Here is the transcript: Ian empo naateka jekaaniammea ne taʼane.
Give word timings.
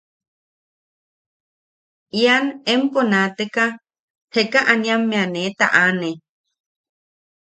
Ian 2.21 2.45
empo 2.73 2.99
naateka 3.11 3.63
jekaaniammea 4.33 5.23
ne 5.33 5.41
taʼane. 5.59 6.09